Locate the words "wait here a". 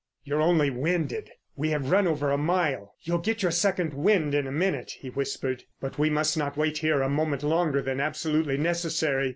6.57-7.07